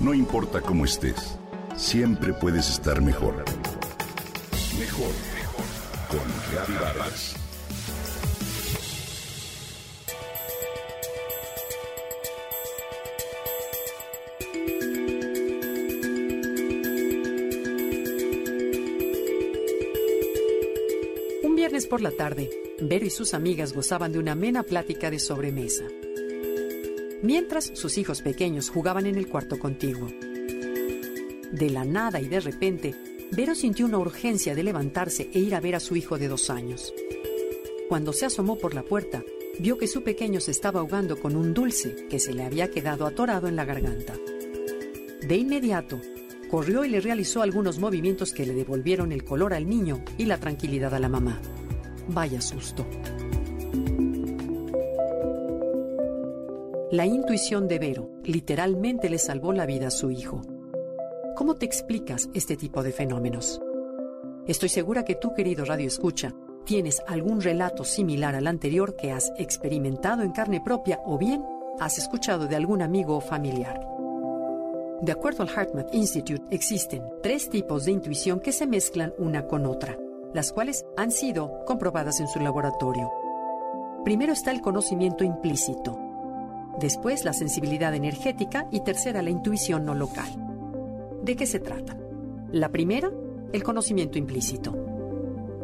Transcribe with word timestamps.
No 0.00 0.14
importa 0.14 0.60
cómo 0.60 0.84
estés, 0.84 1.36
siempre 1.76 2.32
puedes 2.32 2.70
estar 2.70 3.02
mejor. 3.02 3.44
Mejor, 4.78 5.10
mejor. 5.34 5.64
Con 6.08 6.20
Reavivadas. 6.52 7.34
Un 21.42 21.56
viernes 21.56 21.86
por 21.86 22.00
la 22.00 22.12
tarde, 22.12 22.48
Vero 22.80 23.04
y 23.04 23.10
sus 23.10 23.34
amigas 23.34 23.72
gozaban 23.72 24.12
de 24.12 24.20
una 24.20 24.32
amena 24.32 24.62
plática 24.62 25.10
de 25.10 25.18
sobremesa. 25.18 25.84
Mientras 27.22 27.72
sus 27.74 27.98
hijos 27.98 28.22
pequeños 28.22 28.70
jugaban 28.70 29.06
en 29.06 29.16
el 29.16 29.26
cuarto 29.28 29.58
contiguo. 29.58 30.08
De 31.50 31.70
la 31.70 31.84
nada 31.84 32.20
y 32.20 32.28
de 32.28 32.40
repente, 32.40 32.94
Vero 33.32 33.54
sintió 33.54 33.86
una 33.86 33.98
urgencia 33.98 34.54
de 34.54 34.62
levantarse 34.62 35.28
e 35.32 35.40
ir 35.40 35.54
a 35.54 35.60
ver 35.60 35.74
a 35.74 35.80
su 35.80 35.96
hijo 35.96 36.16
de 36.16 36.28
dos 36.28 36.48
años. 36.48 36.94
Cuando 37.88 38.12
se 38.12 38.26
asomó 38.26 38.56
por 38.56 38.74
la 38.74 38.84
puerta, 38.84 39.24
vio 39.58 39.78
que 39.78 39.88
su 39.88 40.02
pequeño 40.02 40.40
se 40.40 40.52
estaba 40.52 40.80
ahogando 40.80 41.18
con 41.20 41.34
un 41.34 41.54
dulce 41.54 42.06
que 42.08 42.20
se 42.20 42.32
le 42.32 42.44
había 42.44 42.70
quedado 42.70 43.06
atorado 43.06 43.48
en 43.48 43.56
la 43.56 43.64
garganta. 43.64 44.14
De 45.20 45.36
inmediato, 45.36 46.00
corrió 46.48 46.84
y 46.84 46.88
le 46.88 47.00
realizó 47.00 47.42
algunos 47.42 47.78
movimientos 47.78 48.32
que 48.32 48.46
le 48.46 48.54
devolvieron 48.54 49.10
el 49.10 49.24
color 49.24 49.54
al 49.54 49.68
niño 49.68 50.04
y 50.16 50.26
la 50.26 50.38
tranquilidad 50.38 50.94
a 50.94 51.00
la 51.00 51.08
mamá. 51.08 51.40
Vaya 52.08 52.40
susto. 52.40 52.86
La 56.90 57.04
intuición 57.04 57.68
de 57.68 57.78
Vero 57.78 58.08
literalmente 58.24 59.10
le 59.10 59.18
salvó 59.18 59.52
la 59.52 59.66
vida 59.66 59.88
a 59.88 59.90
su 59.90 60.10
hijo. 60.10 60.40
¿Cómo 61.36 61.56
te 61.56 61.66
explicas 61.66 62.30
este 62.32 62.56
tipo 62.56 62.82
de 62.82 62.92
fenómenos? 62.92 63.60
Estoy 64.46 64.70
segura 64.70 65.04
que 65.04 65.14
tú, 65.14 65.34
querido 65.34 65.66
Radio 65.66 65.86
Escucha, 65.86 66.32
tienes 66.64 67.02
algún 67.06 67.42
relato 67.42 67.84
similar 67.84 68.34
al 68.34 68.46
anterior 68.46 68.96
que 68.96 69.12
has 69.12 69.30
experimentado 69.36 70.22
en 70.22 70.32
carne 70.32 70.62
propia 70.62 70.98
o 71.04 71.18
bien 71.18 71.44
has 71.78 71.98
escuchado 71.98 72.46
de 72.46 72.56
algún 72.56 72.80
amigo 72.80 73.18
o 73.18 73.20
familiar. 73.20 73.86
De 75.02 75.12
acuerdo 75.12 75.42
al 75.42 75.50
HeartMath 75.50 75.94
Institute, 75.94 76.46
existen 76.50 77.02
tres 77.22 77.50
tipos 77.50 77.84
de 77.84 77.92
intuición 77.92 78.40
que 78.40 78.52
se 78.52 78.66
mezclan 78.66 79.12
una 79.18 79.46
con 79.46 79.66
otra, 79.66 79.98
las 80.32 80.52
cuales 80.52 80.86
han 80.96 81.10
sido 81.10 81.66
comprobadas 81.66 82.18
en 82.20 82.28
su 82.28 82.40
laboratorio. 82.40 83.10
Primero 84.04 84.32
está 84.32 84.52
el 84.52 84.62
conocimiento 84.62 85.22
implícito, 85.22 86.07
después 86.78 87.24
la 87.24 87.32
sensibilidad 87.32 87.94
energética 87.94 88.68
y 88.70 88.80
tercera 88.80 89.22
la 89.22 89.30
intuición 89.30 89.84
no 89.84 89.94
local. 89.94 90.30
¿De 91.22 91.36
qué 91.36 91.46
se 91.46 91.60
trata? 91.60 91.96
La 92.52 92.70
primera, 92.70 93.10
el 93.52 93.62
conocimiento 93.62 94.18
implícito. 94.18 94.76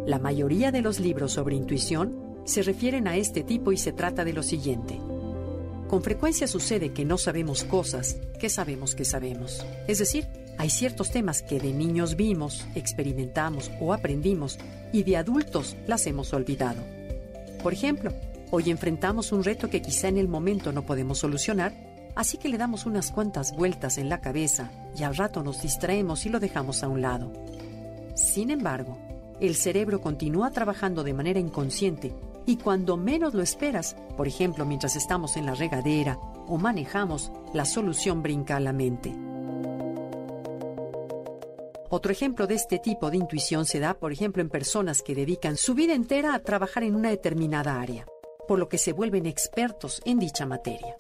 La 0.07 0.19
mayoría 0.19 0.71
de 0.71 0.83
los 0.83 1.01
libros 1.01 1.33
sobre 1.33 1.57
intuición 1.57 2.43
se 2.45 2.63
refieren 2.63 3.09
a 3.09 3.17
este 3.17 3.43
tipo 3.43 3.73
y 3.73 3.77
se 3.77 3.93
trata 3.93 4.25
de 4.25 4.33
lo 4.33 4.43
siguiente. 4.43 5.01
Con 5.89 6.03
frecuencia 6.03 6.47
sucede 6.47 6.93
que 6.93 7.05
no 7.05 7.19
sabemos 7.19 7.65
cosas 7.65 8.19
que 8.39 8.49
sabemos 8.49 8.95
que 8.95 9.05
sabemos. 9.05 9.65
Es 9.87 9.99
decir, 9.99 10.27
hay 10.59 10.71
ciertos 10.71 11.11
temas 11.11 11.43
que 11.43 11.59
de 11.59 11.73
niños 11.73 12.17
vimos, 12.17 12.67
experimentamos 12.75 13.71
o 13.81 13.93
aprendimos 13.93 14.59
y 14.93 15.03
de 15.03 15.17
adultos 15.17 15.77
las 15.87 16.07
hemos 16.07 16.33
olvidado. 16.33 16.83
Por 17.63 17.73
ejemplo, 17.73 18.13
hoy 18.55 18.71
enfrentamos 18.71 19.33
un 19.33 19.43
reto 19.43 19.69
que 19.69 19.83
quizá 19.83 20.07
en 20.07 20.17
el 20.17 20.29
momento 20.29 20.71
no 20.73 20.87
podemos 20.87 21.19
solucionar, 21.19 21.75
así 22.15 22.39
que 22.39 22.49
le 22.49 22.57
damos 22.57 22.87
unas 22.87 23.11
cuantas 23.11 23.55
vueltas 23.57 23.99
en 23.99 24.09
la 24.09 24.21
cabeza 24.21 24.71
y 24.97 25.03
al 25.03 25.17
rato 25.17 25.43
nos 25.43 25.61
distraemos 25.61 26.25
y 26.25 26.29
lo 26.29 26.39
dejamos 26.39 26.85
a 26.85 26.89
un 26.89 27.03
lado. 27.03 27.33
Sin 28.15 28.51
embargo, 28.51 28.97
el 29.41 29.57
cerebro 29.57 30.01
continúa 30.01 30.53
trabajando 30.53 31.03
de 31.03 31.15
manera 31.15 31.41
inconsciente 31.41 32.15
y 32.47 32.57
cuando 32.57 32.97
menos 32.97 33.35
lo 33.35 33.43
esperas, 33.43 33.97
por 34.17 34.29
ejemplo 34.29 34.65
mientras 34.65 34.95
estamos 34.95 35.37
en 35.37 35.47
la 35.47 35.57
regadera 35.57 36.17
o 36.47 36.57
manejamos, 36.57 37.33
la 37.55 37.65
solución 37.65 38.23
brinca 38.23 38.57
a 38.57 38.61
la 38.61 38.73
mente. 38.73 39.13
Otro 41.91 42.13
ejemplo 42.13 42.47
de 42.47 42.55
este 42.55 42.79
tipo 42.79 43.11
de 43.11 43.17
intuición 43.17 43.67
se 43.67 43.81
da, 43.81 43.95
por 43.95 44.13
ejemplo, 44.13 44.43
en 44.43 44.49
personas 44.49 45.01
que 45.01 45.15
dedican 45.15 45.57
su 45.57 45.75
vida 45.75 45.95
entera 45.95 46.35
a 46.35 46.41
trabajar 46.41 46.83
en 46.83 46.97
una 46.97 47.11
determinada 47.11 47.81
área, 47.81 48.05
por 48.47 48.59
lo 48.59 48.69
que 48.69 48.79
se 48.79 48.93
vuelven 48.93 49.27
expertos 49.27 50.01
en 50.05 50.19
dicha 50.19 50.47
materia. 50.47 50.97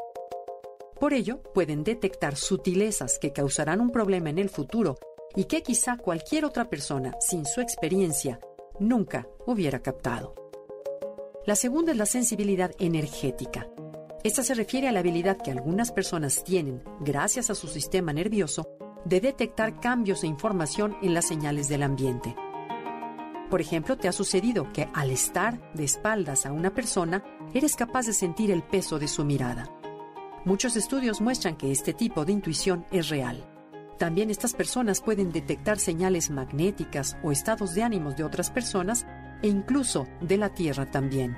Por 0.99 1.12
ello, 1.12 1.43
pueden 1.53 1.84
detectar 1.84 2.37
sutilezas 2.37 3.19
que 3.19 3.32
causarán 3.32 3.81
un 3.81 3.91
problema 3.91 4.31
en 4.31 4.38
el 4.38 4.49
futuro 4.49 4.97
y 5.37 5.44
que 5.44 5.62
quizá 5.62 5.97
cualquier 5.97 6.44
otra 6.44 6.71
persona, 6.71 7.15
sin 7.21 7.44
su 7.44 7.60
experiencia, 7.60 8.41
nunca 8.78 9.28
hubiera 9.47 9.81
captado. 9.81 10.34
La 11.47 11.56
segunda 11.56 11.93
es 11.93 11.99
la 11.99 12.06
sensibilidad 12.06 12.72
energética. 12.78 13.69
Esta 14.22 14.43
se 14.43 14.54
refiere 14.54 14.88
a 14.88 14.93
la 14.93 15.00
habilidad 15.00 15.37
que 15.37 15.50
algunas 15.50 15.93
personas 15.93 16.43
tienen, 16.44 16.83
gracias 17.00 17.50
a 17.50 17.54
su 17.54 17.69
sistema 17.69 18.12
nervioso, 18.12 18.66
de 19.04 19.21
detectar 19.21 19.81
cambios 19.81 20.25
e 20.25 20.27
información 20.27 20.97
en 21.03 21.12
las 21.12 21.28
señales 21.28 21.69
del 21.69 21.83
ambiente. 21.83 22.34
Por 23.50 23.60
ejemplo, 23.60 23.97
te 23.97 24.09
ha 24.09 24.12
sucedido 24.12 24.72
que 24.72 24.88
al 24.94 25.10
estar 25.10 25.60
de 25.75 25.84
espaldas 25.84 26.47
a 26.47 26.53
una 26.53 26.75
persona, 26.75 27.22
eres 27.53 27.77
capaz 27.77 28.06
de 28.06 28.12
sentir 28.12 28.50
el 28.50 28.62
peso 28.62 28.99
de 28.99 29.09
su 29.09 29.25
mirada. 29.25 29.69
Muchos 30.44 30.77
estudios 30.77 31.21
muestran 31.21 31.56
que 31.56 31.72
este 31.72 31.94
tipo 31.94 32.25
de 32.25 32.33
intuición 32.33 32.84
es 32.91 33.09
real. 33.09 33.49
También 33.99 34.31
estas 34.31 34.54
personas 34.54 35.00
pueden 35.00 35.31
detectar 35.31 35.78
señales 35.78 36.31
magnéticas 36.31 37.16
o 37.22 37.31
estados 37.31 37.75
de 37.75 37.83
ánimos 37.83 38.16
de 38.16 38.25
otras 38.25 38.50
personas 38.50 39.06
e 39.43 39.49
incluso 39.49 40.06
de 40.21 40.37
la 40.37 40.50
Tierra 40.50 40.91
también. 40.91 41.37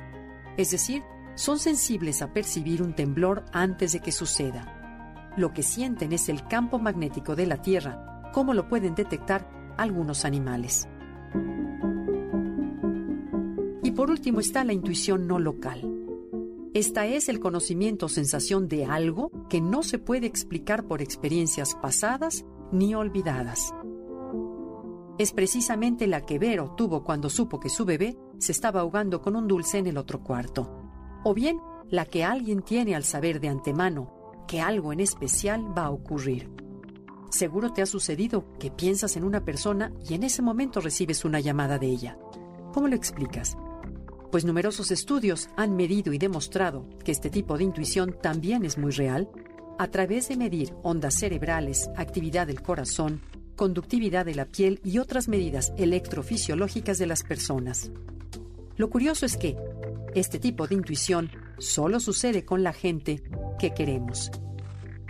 Es 0.56 0.71
decir, 0.71 1.03
son 1.34 1.59
sensibles 1.59 2.22
a 2.22 2.33
percibir 2.33 2.83
un 2.83 2.95
temblor 2.95 3.45
antes 3.53 3.93
de 3.93 4.00
que 4.00 4.11
suceda. 4.11 4.72
Lo 5.37 5.53
que 5.53 5.62
sienten 5.62 6.12
es 6.12 6.31
el 6.31 6.47
campo 6.49 6.78
magnético 6.78 7.37
de 7.37 7.47
la 7.47 7.61
Tierra, 7.61 8.31
como 8.33 8.55
lo 8.55 8.69
pueden 8.69 8.95
detectar 8.95 9.49
algunos 9.77 10.25
animales. 10.25 10.89
Por 14.06 14.12
último 14.12 14.39
está 14.39 14.62
la 14.62 14.72
intuición 14.72 15.27
no 15.27 15.41
local. 15.41 15.83
Esta 16.75 17.06
es 17.06 17.28
el 17.28 17.41
conocimiento 17.41 18.06
o 18.06 18.09
sensación 18.09 18.69
de 18.69 18.84
algo 18.84 19.33
que 19.49 19.61
no 19.61 19.83
se 19.83 19.99
puede 19.99 20.28
explicar 20.28 20.87
por 20.87 21.03
experiencias 21.03 21.75
pasadas 21.75 22.45
ni 22.71 22.95
olvidadas. 22.95 23.75
Es 25.19 25.33
precisamente 25.33 26.06
la 26.06 26.25
que 26.25 26.39
Vero 26.39 26.72
tuvo 26.77 27.03
cuando 27.03 27.28
supo 27.28 27.59
que 27.59 27.69
su 27.69 27.84
bebé 27.84 28.16
se 28.39 28.53
estaba 28.53 28.83
ahogando 28.83 29.21
con 29.21 29.34
un 29.34 29.49
dulce 29.49 29.78
en 29.78 29.89
el 29.89 29.97
otro 29.97 30.22
cuarto. 30.22 30.71
O 31.25 31.34
bien 31.34 31.59
la 31.91 32.05
que 32.05 32.22
alguien 32.22 32.62
tiene 32.62 32.95
al 32.95 33.03
saber 33.03 33.41
de 33.41 33.49
antemano 33.49 34.12
que 34.47 34.61
algo 34.61 34.93
en 34.93 35.00
especial 35.00 35.77
va 35.77 35.87
a 35.87 35.91
ocurrir. 35.91 36.49
Seguro 37.31 37.72
te 37.72 37.83
ha 37.83 37.87
sucedido 37.87 38.56
que 38.61 38.71
piensas 38.71 39.16
en 39.16 39.25
una 39.25 39.45
persona 39.45 39.91
y 40.09 40.15
en 40.15 40.22
ese 40.22 40.43
momento 40.43 40.81
recibes 40.81 41.25
una 41.25 41.41
llamada 41.41 41.81
de 41.81 41.89
ella. 41.89 42.16
¿Cómo 42.72 42.87
lo 42.87 42.95
explicas? 42.95 43.56
Pues 44.31 44.45
numerosos 44.45 44.91
estudios 44.91 45.49
han 45.57 45.77
medido 45.77 46.13
y 46.13 46.19
demostrado 46.19 46.87
que 47.05 47.13
este 47.13 47.31
tipo 47.31 47.57
de 47.57 47.65
intuición 47.65 48.17
también 48.21 48.65
es 48.65 48.77
muy 48.77 48.93
real 48.93 49.29
a 49.79 49.89
través 49.89 50.29
de 50.29 50.37
medir 50.37 50.73
ondas 50.83 51.15
cerebrales, 51.15 51.89
actividad 51.97 52.47
del 52.47 52.63
corazón, 52.63 53.21
conductividad 53.57 54.27
de 54.27 54.35
la 54.35 54.47
piel 54.47 54.81
y 54.85 54.99
otras 54.99 55.29
medidas 55.29 55.73
electrofisiológicas 55.77 56.99
de 56.99 57.07
las 57.07 57.23
personas. 57.23 57.91
Lo 58.77 58.91
curioso 58.91 59.27
es 59.27 59.37
que 59.37 59.57
este 60.15 60.39
tipo 60.39 60.67
de 60.67 60.75
intuición 60.75 61.31
solo 61.59 62.01
sucede 62.01 62.45
con 62.45 62.63
la 62.63 62.73
gente 62.73 63.23
que 63.59 63.75
queremos. 63.75 64.31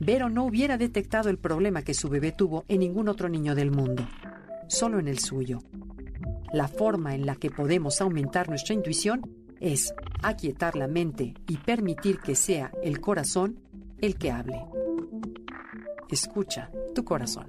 Vero 0.01 0.29
no 0.29 0.45
hubiera 0.45 0.77
detectado 0.77 1.31
el 1.31 1.39
problema 1.39 1.83
que 1.83 1.95
su 1.95 2.09
bebé 2.09 2.33
tuvo 2.33 2.65
en 2.69 2.81
ningún 2.81 3.09
otro 3.09 3.29
niño 3.29 3.55
del 3.55 3.71
mundo, 3.71 4.07
solo 4.69 4.99
en 4.99 5.09
el 5.09 5.19
suyo. 5.19 5.61
La 6.53 6.69
forma 6.69 7.15
en 7.15 7.27
la 7.27 7.37
que 7.37 7.51
podemos 7.51 8.01
aumentar 8.01 8.49
nuestra 8.49 8.75
intuición 8.75 9.23
es 9.61 9.95
aquietar 10.23 10.77
la 10.77 10.87
mente 10.87 11.35
y 11.49 11.57
permitir 11.59 12.21
que 12.21 12.35
sea 12.35 12.73
el 12.83 13.01
corazón 13.01 13.59
el 14.01 14.17
que 14.17 14.31
hable. 14.31 14.65
Escucha 16.11 16.71
tu 16.95 17.05
corazón. 17.05 17.47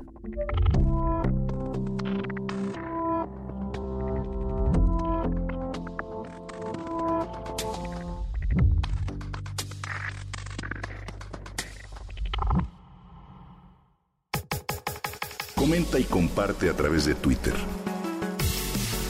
Comenta 15.56 16.00
y 16.00 16.04
comparte 16.06 16.70
a 16.70 16.74
través 16.74 17.06
de 17.06 17.16
Twitter. 17.16 17.54